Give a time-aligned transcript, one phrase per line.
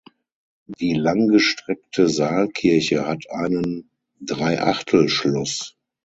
[0.79, 5.75] Die langgestreckte Saalkirche hat einen Dreiachtelschluss.